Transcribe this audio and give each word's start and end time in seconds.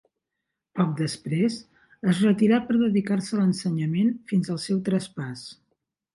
Poc 0.77 0.95
després, 1.01 1.57
es 2.13 2.21
retirà 2.29 2.59
per 2.71 2.79
dedicar-se 2.81 3.37
a 3.37 3.39
l'ensenyament 3.43 4.11
fins 4.33 4.53
al 4.57 4.61
seu 4.67 4.83
traspàs. 4.91 5.47